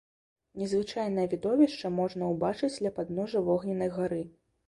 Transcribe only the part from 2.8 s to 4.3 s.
ля падножжа вогненнай гары.